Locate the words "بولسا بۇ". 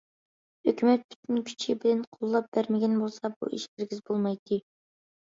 3.01-3.51